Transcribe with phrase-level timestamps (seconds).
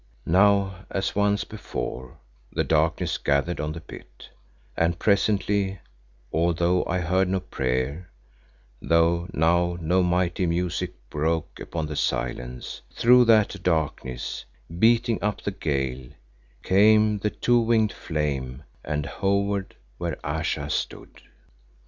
[0.25, 2.17] Now as once before
[2.51, 4.29] the darkness gathered on the pit,
[4.75, 5.77] and presently,
[6.33, 8.09] although I heard no prayer,
[8.81, 14.43] though now no mighty music broke upon the silence, through that darkness,
[14.79, 16.09] beating up the gale,
[16.63, 21.21] came the two winged flame and hovered where Ayesha stood.